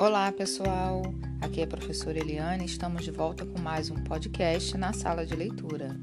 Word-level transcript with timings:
Olá, 0.00 0.30
pessoal. 0.30 1.02
Aqui 1.40 1.60
é 1.60 1.64
a 1.64 1.66
professora 1.66 2.20
Eliane. 2.20 2.64
Estamos 2.64 3.02
de 3.02 3.10
volta 3.10 3.44
com 3.44 3.58
mais 3.58 3.90
um 3.90 3.96
podcast 3.96 4.78
na 4.78 4.92
sala 4.92 5.26
de 5.26 5.34
leitura. 5.34 5.96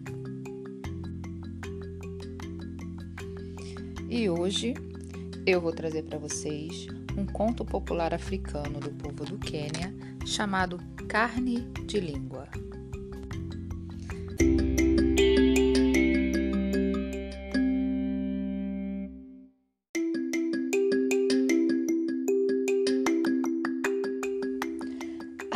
E 4.09 4.29
hoje 4.29 4.73
eu 5.45 5.61
vou 5.61 5.71
trazer 5.71 6.03
para 6.03 6.17
vocês 6.17 6.87
um 7.17 7.25
conto 7.25 7.63
popular 7.63 8.13
africano 8.13 8.81
do 8.81 8.89
povo 8.91 9.23
do 9.23 9.39
Quênia 9.39 9.95
chamado 10.25 10.77
Carne 11.07 11.61
de 11.85 12.01
Língua. 12.01 12.49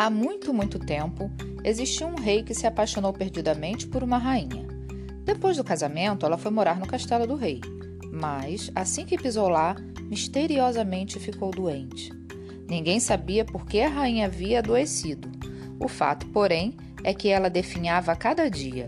Há 0.02 0.10
muito, 0.10 0.54
muito 0.54 0.80
tempo, 0.80 1.30
existia 1.62 2.08
um 2.08 2.16
rei 2.16 2.42
que 2.42 2.54
se 2.54 2.66
apaixonou 2.66 3.12
perdidamente 3.12 3.86
por 3.86 4.02
uma 4.02 4.18
rainha. 4.18 4.66
Depois 5.26 5.58
do 5.58 5.64
casamento, 5.66 6.26
ela 6.26 6.38
foi 6.38 6.52
morar 6.52 6.80
no 6.80 6.88
castelo 6.88 7.28
do 7.28 7.36
rei, 7.36 7.60
mas, 8.10 8.72
assim 8.74 9.06
que 9.06 9.18
pisou 9.18 9.50
lá, 9.50 9.76
misteriosamente 10.04 11.20
ficou 11.20 11.52
doente. 11.52 12.14
Ninguém 12.66 12.98
sabia 13.02 13.44
por 13.44 13.66
que 13.66 13.82
a 13.82 13.90
rainha 13.90 14.28
havia 14.28 14.60
adoecido. 14.60 15.30
O 15.78 15.90
fato, 15.90 16.28
porém, 16.28 16.78
é 17.04 17.14
que 17.14 17.28
ela 17.28 17.50
definhava 17.50 18.14
a 18.14 18.16
cada 18.16 18.50
dia. 18.50 18.88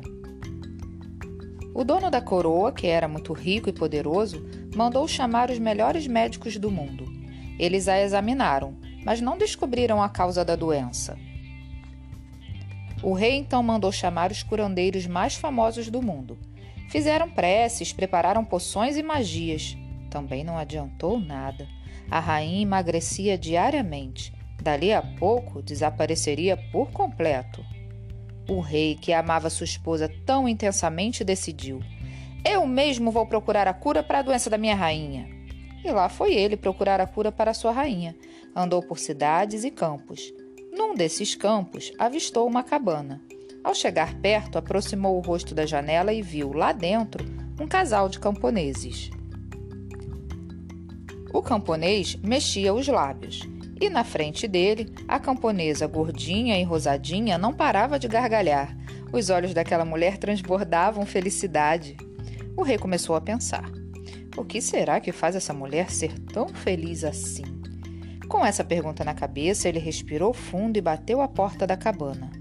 O 1.73 1.84
dono 1.84 2.09
da 2.09 2.22
coroa, 2.22 2.72
que 2.72 2.88
era 2.88 3.09
muito 3.09 3.34
rico 3.34 3.68
e 3.68 3.73
poderoso, 3.73 4.48
mandou 4.73 5.06
chamar 5.09 5.52
os 5.52 5.59
melhores 5.59 6.08
médicos 6.08 6.56
do 6.56 6.72
mundo. 6.72 7.04
Eles 7.59 7.90
a 7.90 8.00
examinaram 8.02 8.78
mas 9.03 9.21
não 9.21 9.38
descobriram 9.38 10.02
a 10.02 10.09
causa 10.09 10.44
da 10.44 10.55
doença. 10.55 11.17
O 13.03 13.13
rei 13.13 13.35
então 13.35 13.63
mandou 13.63 13.91
chamar 13.91 14.31
os 14.31 14.44
curandeiros 14.44 15.07
mais 15.07 15.35
famosos 15.35 15.89
do 15.89 16.02
mundo. 16.02 16.38
Fizeram 16.89 17.29
preces, 17.29 17.91
prepararam 17.91 18.45
poções 18.45 18.97
e 18.97 19.02
magias. 19.02 19.75
Também 20.09 20.44
não 20.44 20.57
adiantou 20.57 21.19
nada. 21.19 21.67
A 22.09 22.19
rainha 22.19 22.61
emagrecia 22.61 23.38
diariamente. 23.38 24.33
Dali 24.61 24.94
a 24.94 25.02
pouco 25.02 25.61
desapareceria 25.61 26.57
por 26.72 26.91
completo. 26.91 27.66
O 28.47 28.59
rei, 28.59 28.95
que 28.95 29.13
amava 29.13 29.49
sua 29.49 29.63
esposa 29.63 30.11
tão 30.25 30.47
intensamente, 30.47 31.23
decidiu: 31.23 31.81
Eu 32.44 32.67
mesmo 32.67 33.09
vou 33.09 33.25
procurar 33.25 33.67
a 33.67 33.73
cura 33.73 34.03
para 34.03 34.19
a 34.19 34.22
doença 34.22 34.49
da 34.49 34.57
minha 34.57 34.75
rainha. 34.75 35.27
E 35.83 35.89
lá 35.89 36.09
foi 36.09 36.35
ele 36.35 36.57
procurar 36.57 37.02
a 37.02 37.07
cura 37.07 37.31
para 37.31 37.53
sua 37.53 37.72
rainha. 37.72 38.16
Andou 38.55 38.81
por 38.81 38.99
cidades 38.99 39.63
e 39.63 39.71
campos. 39.71 40.33
Num 40.71 40.95
desses 40.95 41.35
campos, 41.35 41.91
avistou 41.97 42.47
uma 42.47 42.63
cabana. 42.63 43.21
Ao 43.63 43.75
chegar 43.75 44.16
perto, 44.16 44.57
aproximou 44.57 45.17
o 45.17 45.21
rosto 45.21 45.53
da 45.53 45.66
janela 45.66 46.13
e 46.13 46.21
viu 46.21 46.53
lá 46.53 46.72
dentro 46.72 47.25
um 47.59 47.67
casal 47.67 48.09
de 48.09 48.19
camponeses. 48.19 49.11
O 51.33 51.41
camponês 51.41 52.16
mexia 52.16 52.73
os 52.73 52.88
lábios 52.88 53.47
e 53.81 53.89
na 53.89 54.03
frente 54.03 54.47
dele, 54.47 54.94
a 55.07 55.17
camponesa 55.17 55.88
gordinha 55.88 56.59
e 56.59 56.63
rosadinha 56.63 57.35
não 57.35 57.52
parava 57.52 57.97
de 57.97 58.07
gargalhar. 58.07 58.77
Os 59.11 59.31
olhos 59.31 59.55
daquela 59.55 59.83
mulher 59.83 60.19
transbordavam 60.19 61.03
felicidade. 61.03 61.97
O 62.55 62.61
rei 62.61 62.77
começou 62.77 63.16
a 63.16 63.22
pensar: 63.22 63.72
o 64.38 64.45
que 64.45 64.61
será 64.61 64.99
que 64.99 65.11
faz 65.11 65.35
essa 65.35 65.52
mulher 65.52 65.89
ser 65.89 66.13
tão 66.19 66.47
feliz 66.47 67.03
assim? 67.03 67.61
Com 68.32 68.46
essa 68.46 68.64
pergunta 68.64 69.04
na 69.04 69.14
cabeça, 69.14 69.68
ele 69.68 69.78
respirou 69.78 70.34
fundo 70.34 70.78
e 70.78 70.82
bateu 70.82 71.20
a 71.20 71.28
porta 71.28 71.68
da 71.68 71.76
cabana. 71.76 72.31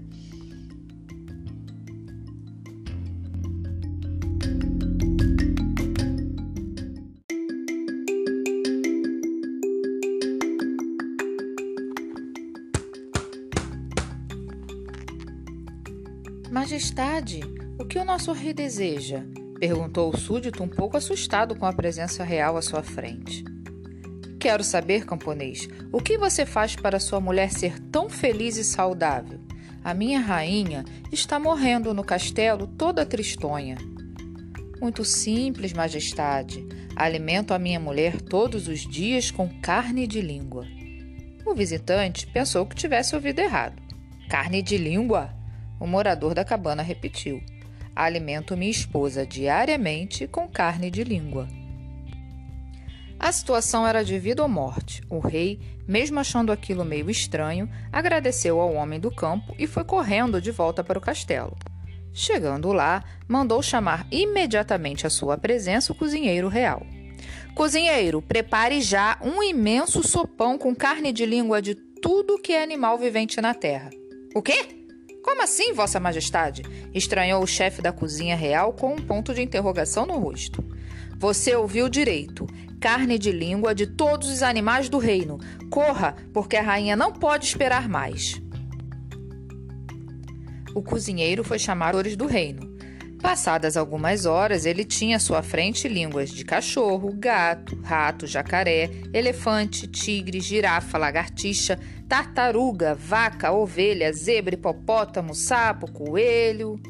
Majestade, 16.49 17.41
o 17.77 17.85
que 17.85 17.99
o 17.99 18.05
nosso 18.05 18.31
rei 18.31 18.53
deseja? 18.53 19.25
perguntou 19.59 20.09
o 20.09 20.17
súdito, 20.17 20.63
um 20.63 20.69
pouco 20.69 20.95
assustado 20.95 21.53
com 21.53 21.65
a 21.65 21.73
presença 21.73 22.23
real 22.23 22.55
à 22.55 22.61
sua 22.61 22.81
frente. 22.81 23.50
Quero 24.41 24.63
saber, 24.63 25.05
camponês, 25.05 25.69
o 25.91 26.01
que 26.01 26.17
você 26.17 26.47
faz 26.47 26.75
para 26.75 26.99
sua 26.99 27.21
mulher 27.21 27.51
ser 27.51 27.79
tão 27.79 28.09
feliz 28.09 28.57
e 28.57 28.63
saudável? 28.63 29.39
A 29.83 29.93
minha 29.93 30.19
rainha 30.19 30.83
está 31.11 31.39
morrendo 31.39 31.93
no 31.93 32.03
castelo 32.03 32.65
toda 32.65 33.05
tristonha. 33.05 33.77
Muito 34.81 35.05
simples, 35.05 35.73
majestade. 35.73 36.67
Alimento 36.95 37.53
a 37.53 37.59
minha 37.59 37.79
mulher 37.79 38.19
todos 38.19 38.67
os 38.67 38.79
dias 38.79 39.29
com 39.29 39.47
carne 39.61 40.07
de 40.07 40.19
língua. 40.21 40.65
O 41.45 41.53
visitante 41.53 42.25
pensou 42.25 42.65
que 42.65 42.75
tivesse 42.75 43.13
ouvido 43.13 43.37
errado. 43.37 43.79
Carne 44.27 44.63
de 44.63 44.75
língua? 44.75 45.29
O 45.79 45.85
morador 45.85 46.33
da 46.33 46.43
cabana 46.43 46.81
repetiu. 46.81 47.43
Alimento 47.95 48.57
minha 48.57 48.71
esposa 48.71 49.23
diariamente 49.23 50.25
com 50.25 50.47
carne 50.47 50.89
de 50.89 51.03
língua. 51.03 51.47
A 53.23 53.31
situação 53.31 53.85
era 53.85 54.03
de 54.03 54.17
vida 54.17 54.41
ou 54.41 54.49
morte. 54.49 55.03
O 55.07 55.19
rei, 55.19 55.59
mesmo 55.87 56.19
achando 56.19 56.51
aquilo 56.51 56.83
meio 56.83 57.07
estranho, 57.07 57.69
agradeceu 57.91 58.59
ao 58.59 58.73
homem 58.73 58.99
do 58.99 59.11
campo 59.11 59.53
e 59.59 59.67
foi 59.67 59.83
correndo 59.83 60.41
de 60.41 60.49
volta 60.49 60.83
para 60.83 60.97
o 60.97 61.01
castelo. 61.01 61.55
Chegando 62.11 62.73
lá, 62.73 63.03
mandou 63.27 63.61
chamar 63.61 64.07
imediatamente 64.09 65.05
à 65.05 65.09
sua 65.11 65.37
presença 65.37 65.91
o 65.91 65.95
cozinheiro 65.95 66.47
real. 66.47 66.81
Cozinheiro, 67.53 68.23
prepare 68.23 68.81
já 68.81 69.19
um 69.21 69.43
imenso 69.43 70.01
sopão 70.01 70.57
com 70.57 70.75
carne 70.75 71.13
de 71.13 71.23
língua 71.23 71.61
de 71.61 71.75
tudo 71.75 72.39
que 72.39 72.53
é 72.53 72.63
animal 72.63 72.97
vivente 72.97 73.39
na 73.39 73.53
terra. 73.53 73.91
O 74.33 74.41
quê? 74.41 74.65
Como 75.23 75.43
assim, 75.43 75.73
Vossa 75.73 75.99
Majestade? 75.99 76.63
estranhou 76.91 77.43
o 77.43 77.47
chefe 77.47 77.83
da 77.83 77.91
cozinha 77.91 78.35
real 78.35 78.73
com 78.73 78.95
um 78.95 79.05
ponto 79.05 79.31
de 79.31 79.43
interrogação 79.43 80.07
no 80.07 80.17
rosto. 80.17 80.70
Você 81.21 81.55
ouviu 81.55 81.87
direito. 81.87 82.47
Carne 82.79 83.19
de 83.19 83.31
língua 83.31 83.75
de 83.75 83.85
todos 83.85 84.27
os 84.27 84.41
animais 84.41 84.89
do 84.89 84.97
reino. 84.97 85.37
Corra, 85.69 86.15
porque 86.33 86.57
a 86.57 86.63
rainha 86.63 86.95
não 86.95 87.13
pode 87.13 87.45
esperar 87.45 87.87
mais. 87.87 88.41
O 90.73 90.81
cozinheiro 90.81 91.43
foi 91.43 91.59
chamar 91.59 91.95
os 91.95 92.15
do 92.15 92.25
reino. 92.25 92.75
Passadas 93.21 93.77
algumas 93.77 94.25
horas, 94.25 94.65
ele 94.65 94.83
tinha 94.83 95.17
à 95.17 95.19
sua 95.19 95.43
frente 95.43 95.87
línguas 95.87 96.31
de 96.31 96.43
cachorro, 96.43 97.13
gato, 97.15 97.79
rato, 97.83 98.25
jacaré, 98.25 98.89
elefante, 99.13 99.85
tigre, 99.85 100.39
girafa, 100.39 100.97
lagartixa, 100.97 101.77
tartaruga, 102.09 102.95
vaca, 102.95 103.51
ovelha, 103.51 104.11
zebra, 104.11 104.55
hipopótamo, 104.55 105.35
sapo, 105.35 105.85
coelho. 105.91 106.81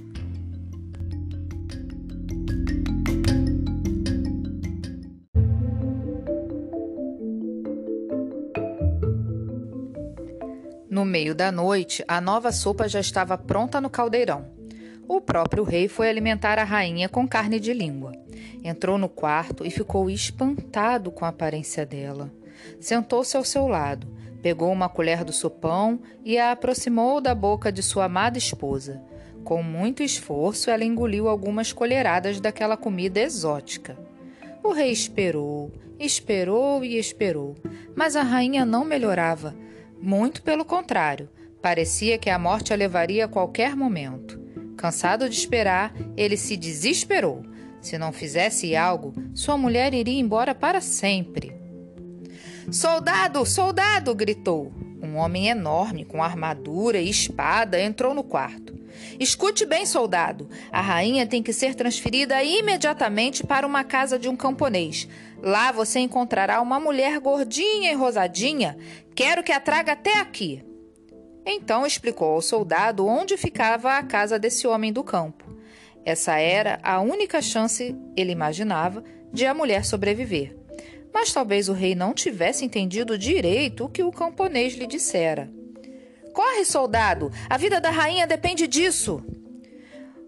No 10.91 11.05
meio 11.05 11.33
da 11.33 11.53
noite, 11.53 12.03
a 12.05 12.19
nova 12.19 12.51
sopa 12.51 12.85
já 12.85 12.99
estava 12.99 13.37
pronta 13.37 13.79
no 13.79 13.89
caldeirão. 13.89 14.45
O 15.07 15.21
próprio 15.21 15.63
rei 15.63 15.87
foi 15.87 16.09
alimentar 16.09 16.59
a 16.59 16.65
rainha 16.65 17.07
com 17.07 17.25
carne 17.25 17.61
de 17.61 17.71
língua. 17.71 18.11
Entrou 18.61 18.97
no 18.97 19.07
quarto 19.07 19.65
e 19.65 19.71
ficou 19.71 20.09
espantado 20.09 21.09
com 21.09 21.23
a 21.23 21.29
aparência 21.29 21.85
dela. 21.85 22.29
Sentou-se 22.77 23.37
ao 23.37 23.45
seu 23.45 23.69
lado, 23.69 24.05
pegou 24.41 24.69
uma 24.69 24.89
colher 24.89 25.23
do 25.23 25.31
sopão 25.31 25.97
e 26.25 26.37
a 26.37 26.51
aproximou 26.51 27.21
da 27.21 27.33
boca 27.33 27.71
de 27.71 27.81
sua 27.81 28.03
amada 28.03 28.37
esposa. 28.37 29.01
Com 29.45 29.63
muito 29.63 30.03
esforço, 30.03 30.69
ela 30.69 30.83
engoliu 30.83 31.29
algumas 31.29 31.71
colheradas 31.71 32.41
daquela 32.41 32.75
comida 32.75 33.21
exótica. 33.21 33.97
O 34.61 34.73
rei 34.73 34.91
esperou, 34.91 35.71
esperou 35.97 36.83
e 36.83 36.97
esperou, 36.97 37.55
mas 37.95 38.17
a 38.17 38.23
rainha 38.23 38.65
não 38.65 38.83
melhorava. 38.83 39.55
Muito 40.01 40.41
pelo 40.41 40.65
contrário, 40.65 41.29
parecia 41.61 42.17
que 42.17 42.29
a 42.29 42.39
morte 42.39 42.73
a 42.73 42.75
levaria 42.75 43.25
a 43.25 43.27
qualquer 43.27 43.75
momento. 43.75 44.39
Cansado 44.75 45.29
de 45.29 45.35
esperar, 45.35 45.93
ele 46.17 46.35
se 46.35 46.57
desesperou. 46.57 47.43
Se 47.79 47.99
não 47.99 48.11
fizesse 48.11 48.75
algo, 48.75 49.13
sua 49.35 49.57
mulher 49.57 49.93
iria 49.93 50.19
embora 50.19 50.55
para 50.55 50.81
sempre. 50.81 51.55
Soldado, 52.71 53.45
soldado! 53.45 54.15
gritou. 54.15 54.73
Um 55.03 55.17
homem 55.17 55.49
enorme, 55.49 56.03
com 56.03 56.23
armadura 56.23 56.99
e 56.99 57.09
espada, 57.09 57.79
entrou 57.79 58.13
no 58.13 58.23
quarto. 58.23 58.81
Escute 59.19 59.65
bem, 59.65 59.85
soldado. 59.85 60.49
A 60.71 60.81
rainha 60.81 61.25
tem 61.25 61.41
que 61.41 61.53
ser 61.53 61.75
transferida 61.75 62.43
imediatamente 62.43 63.45
para 63.45 63.65
uma 63.65 63.83
casa 63.83 64.17
de 64.17 64.29
um 64.29 64.35
camponês. 64.35 65.07
Lá 65.41 65.71
você 65.71 65.99
encontrará 65.99 66.61
uma 66.61 66.79
mulher 66.79 67.19
gordinha 67.19 67.91
e 67.91 67.95
rosadinha. 67.95 68.77
Quero 69.15 69.43
que 69.43 69.51
a 69.51 69.59
traga 69.59 69.93
até 69.93 70.19
aqui. 70.19 70.63
Então 71.45 71.85
explicou 71.85 72.33
ao 72.33 72.41
soldado 72.41 73.05
onde 73.05 73.35
ficava 73.35 73.97
a 73.97 74.03
casa 74.03 74.39
desse 74.39 74.67
homem 74.67 74.93
do 74.93 75.03
campo. 75.03 75.45
Essa 76.05 76.37
era 76.39 76.79
a 76.81 76.99
única 77.01 77.41
chance, 77.41 77.95
ele 78.15 78.31
imaginava, 78.31 79.03
de 79.31 79.45
a 79.45 79.53
mulher 79.53 79.85
sobreviver. 79.85 80.55
Mas 81.13 81.33
talvez 81.33 81.67
o 81.67 81.73
rei 81.73 81.93
não 81.93 82.13
tivesse 82.13 82.63
entendido 82.63 83.17
direito 83.17 83.85
o 83.85 83.89
que 83.89 84.03
o 84.03 84.11
camponês 84.11 84.73
lhe 84.75 84.87
dissera. 84.87 85.51
Corre, 86.33 86.63
soldado! 86.63 87.31
A 87.49 87.57
vida 87.57 87.81
da 87.81 87.91
rainha 87.91 88.25
depende 88.25 88.65
disso! 88.67 89.23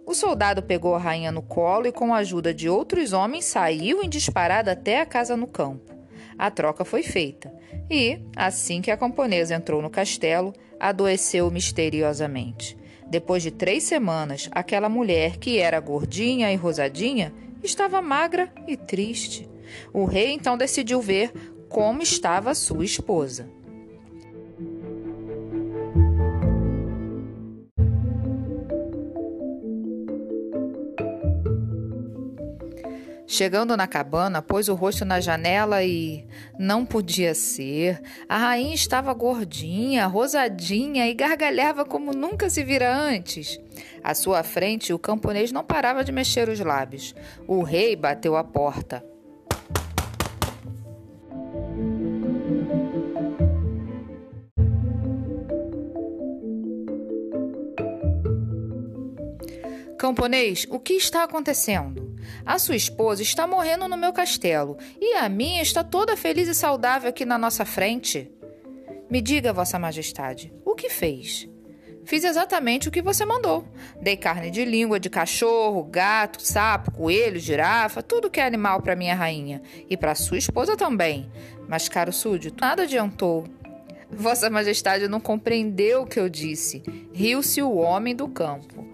O 0.05 0.13
soldado 0.13 0.61
pegou 0.61 0.93
a 0.93 0.99
rainha 0.99 1.31
no 1.31 1.41
colo 1.41 1.87
e, 1.87 1.91
com 1.91 2.13
a 2.13 2.17
ajuda 2.17 2.53
de 2.53 2.67
outros 2.67 3.13
homens, 3.13 3.45
saiu 3.45 4.03
em 4.03 4.09
disparada 4.09 4.73
até 4.73 4.99
a 4.99 5.05
casa 5.05 5.37
no 5.37 5.47
campo. 5.47 5.92
A 6.37 6.49
troca 6.51 6.83
foi 6.83 7.03
feita 7.03 7.53
e, 7.89 8.19
assim 8.35 8.81
que 8.81 8.91
a 8.91 8.97
camponesa 8.97 9.55
entrou 9.55 9.81
no 9.81 9.89
castelo, 9.89 10.53
adoeceu 10.79 11.49
misteriosamente. 11.51 12.77
Depois 13.07 13.43
de 13.43 13.51
três 13.51 13.83
semanas, 13.83 14.49
aquela 14.51 14.89
mulher, 14.89 15.37
que 15.37 15.59
era 15.59 15.79
gordinha 15.79 16.51
e 16.51 16.55
rosadinha, 16.55 17.33
estava 17.63 18.01
magra 18.01 18.51
e 18.67 18.75
triste. 18.75 19.47
O 19.93 20.05
rei 20.05 20.31
então 20.31 20.57
decidiu 20.57 21.01
ver 21.01 21.31
como 21.69 22.01
estava 22.01 22.53
sua 22.53 22.85
esposa. 22.85 23.49
Chegando 33.25 33.77
na 33.77 33.87
cabana, 33.87 34.41
pôs 34.41 34.67
o 34.67 34.75
rosto 34.75 35.05
na 35.05 35.19
janela 35.19 35.83
e. 35.83 36.25
Não 36.59 36.85
podia 36.85 37.33
ser. 37.33 38.01
A 38.27 38.37
rainha 38.37 38.75
estava 38.75 39.13
gordinha, 39.13 40.05
rosadinha 40.07 41.07
e 41.07 41.13
gargalhava 41.13 41.85
como 41.85 42.11
nunca 42.11 42.49
se 42.49 42.63
vira 42.63 42.93
antes. 42.93 43.59
À 44.03 44.13
sua 44.13 44.43
frente, 44.43 44.93
o 44.93 44.99
camponês 44.99 45.51
não 45.51 45.63
parava 45.63 46.03
de 46.03 46.11
mexer 46.11 46.49
os 46.49 46.59
lábios. 46.59 47.15
O 47.47 47.63
rei 47.63 47.95
bateu 47.95 48.35
a 48.35 48.43
porta. 48.43 49.03
Camponês, 59.97 60.67
o 60.69 60.79
que 60.79 60.95
está 60.95 61.23
acontecendo? 61.23 62.02
A 62.45 62.59
sua 62.59 62.75
esposa 62.75 63.21
está 63.21 63.47
morrendo 63.47 63.87
no 63.87 63.97
meu 63.97 64.11
castelo 64.11 64.77
e 64.99 65.15
a 65.15 65.29
minha 65.29 65.61
está 65.61 65.83
toda 65.83 66.17
feliz 66.17 66.47
e 66.47 66.55
saudável 66.55 67.09
aqui 67.09 67.25
na 67.25 67.37
nossa 67.37 67.65
frente. 67.65 68.31
Me 69.09 69.21
diga, 69.21 69.53
Vossa 69.53 69.77
Majestade, 69.77 70.53
o 70.65 70.75
que 70.75 70.89
fez? 70.89 71.47
Fiz 72.05 72.23
exatamente 72.23 72.89
o 72.89 72.91
que 72.91 73.01
você 73.01 73.25
mandou. 73.25 73.65
Dei 74.01 74.17
carne 74.17 74.51
de 74.51 74.65
língua 74.65 74.99
de 74.99 75.09
cachorro, 75.09 75.83
gato, 75.83 76.41
sapo, 76.41 76.91
coelho, 76.91 77.39
girafa, 77.39 78.03
tudo 78.03 78.29
que 78.29 78.39
é 78.39 78.45
animal 78.45 78.81
para 78.81 78.95
minha 78.95 79.15
rainha 79.15 79.61
e 79.89 79.95
para 79.95 80.15
sua 80.15 80.37
esposa 80.37 80.75
também. 80.75 81.31
Mas, 81.67 81.87
caro 81.87 82.11
súdito, 82.11 82.59
nada 82.59 82.83
adiantou. 82.83 83.45
Vossa 84.11 84.49
Majestade 84.49 85.07
não 85.07 85.19
compreendeu 85.19 86.03
o 86.03 86.05
que 86.05 86.19
eu 86.19 86.29
disse. 86.29 86.83
Riu-se 87.13 87.61
o 87.61 87.75
homem 87.75 88.15
do 88.15 88.27
campo. 88.27 88.85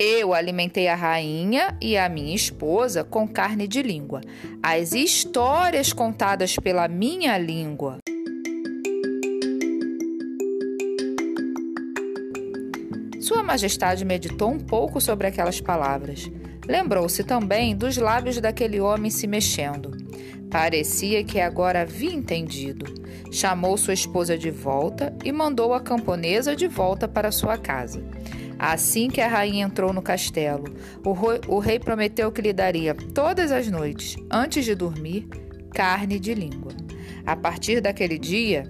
Eu 0.00 0.32
alimentei 0.32 0.86
a 0.86 0.94
rainha 0.94 1.76
e 1.82 1.98
a 1.98 2.08
minha 2.08 2.32
esposa 2.32 3.02
com 3.02 3.26
carne 3.26 3.66
de 3.66 3.82
língua. 3.82 4.20
As 4.62 4.92
histórias 4.92 5.92
contadas 5.92 6.54
pela 6.54 6.86
minha 6.86 7.36
língua. 7.36 7.98
Sua 13.20 13.42
Majestade 13.42 14.04
meditou 14.04 14.52
um 14.52 14.60
pouco 14.60 15.00
sobre 15.00 15.26
aquelas 15.26 15.60
palavras. 15.60 16.30
Lembrou-se 16.64 17.24
também 17.24 17.74
dos 17.74 17.96
lábios 17.96 18.40
daquele 18.40 18.80
homem 18.80 19.10
se 19.10 19.26
mexendo. 19.26 19.90
Parecia 20.48 21.24
que 21.24 21.40
agora 21.40 21.80
havia 21.80 22.14
entendido. 22.14 22.86
Chamou 23.32 23.76
sua 23.76 23.94
esposa 23.94 24.38
de 24.38 24.50
volta 24.52 25.12
e 25.24 25.32
mandou 25.32 25.74
a 25.74 25.80
camponesa 25.80 26.54
de 26.54 26.68
volta 26.68 27.08
para 27.08 27.32
sua 27.32 27.58
casa. 27.58 28.00
Assim 28.58 29.08
que 29.08 29.20
a 29.20 29.28
rainha 29.28 29.64
entrou 29.64 29.92
no 29.92 30.02
castelo, 30.02 30.64
o, 31.04 31.54
o 31.54 31.58
rei 31.60 31.78
prometeu 31.78 32.32
que 32.32 32.42
lhe 32.42 32.52
daria 32.52 32.92
todas 32.92 33.52
as 33.52 33.68
noites, 33.68 34.16
antes 34.28 34.64
de 34.64 34.74
dormir, 34.74 35.28
carne 35.72 36.18
de 36.18 36.34
língua. 36.34 36.72
A 37.24 37.36
partir 37.36 37.80
daquele 37.80 38.18
dia, 38.18 38.64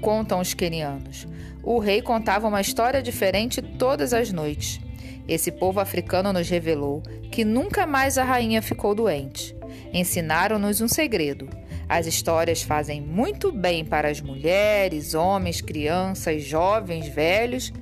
contam 0.00 0.40
os 0.40 0.54
quenianos, 0.54 1.26
o 1.64 1.80
rei 1.80 2.00
contava 2.00 2.46
uma 2.46 2.60
história 2.60 3.02
diferente 3.02 3.60
todas 3.60 4.14
as 4.14 4.30
noites. 4.30 4.80
Esse 5.26 5.50
povo 5.50 5.80
africano 5.80 6.32
nos 6.32 6.48
revelou 6.48 7.02
que 7.32 7.44
nunca 7.44 7.86
mais 7.86 8.16
a 8.16 8.24
rainha 8.24 8.62
ficou 8.62 8.94
doente. 8.94 9.54
Ensinaram-nos 9.92 10.80
um 10.80 10.88
segredo. 10.88 11.48
As 11.88 12.06
histórias 12.06 12.62
fazem 12.62 13.00
muito 13.00 13.50
bem 13.50 13.84
para 13.84 14.08
as 14.08 14.20
mulheres, 14.20 15.14
homens, 15.14 15.60
crianças, 15.60 16.44
jovens, 16.44 17.08
velhos 17.08 17.72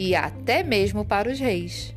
e 0.00 0.14
até 0.14 0.62
mesmo 0.62 1.04
para 1.04 1.30
os 1.30 1.38
reis. 1.38 1.94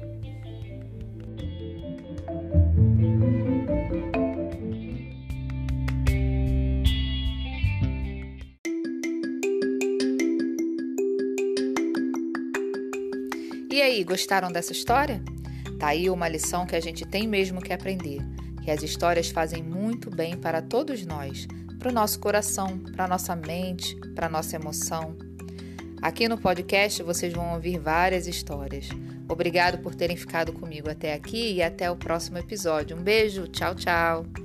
E 13.71 13.81
aí, 13.81 14.03
gostaram 14.03 14.51
dessa 14.51 14.73
história? 14.73 15.23
Tá 15.79 15.88
aí 15.88 16.09
uma 16.09 16.27
lição 16.27 16.65
que 16.65 16.75
a 16.75 16.81
gente 16.81 17.06
tem 17.06 17.25
mesmo 17.25 17.61
que 17.61 17.71
aprender, 17.71 18.19
que 18.61 18.69
as 18.69 18.83
histórias 18.83 19.29
fazem 19.29 19.63
muito 19.63 20.09
bem 20.13 20.35
para 20.35 20.61
todos 20.61 21.06
nós, 21.06 21.47
para 21.79 21.88
o 21.88 21.94
nosso 21.94 22.19
coração, 22.19 22.79
para 22.79 23.06
a 23.06 23.07
nossa 23.07 23.33
mente, 23.33 23.95
para 24.13 24.27
a 24.27 24.29
nossa 24.29 24.57
emoção. 24.57 25.32
Aqui 26.03 26.27
no 26.27 26.38
podcast 26.38 27.01
vocês 27.01 27.31
vão 27.31 27.53
ouvir 27.53 27.79
várias 27.79 28.27
histórias. 28.27 28.89
Obrigado 29.29 29.77
por 29.77 29.95
terem 29.95 30.17
ficado 30.17 30.51
comigo 30.51 30.89
até 30.89 31.13
aqui 31.13 31.53
e 31.53 31.63
até 31.63 31.89
o 31.89 31.95
próximo 31.95 32.38
episódio. 32.38 32.97
Um 32.97 33.01
beijo, 33.01 33.47
tchau, 33.47 33.73
tchau. 33.73 34.43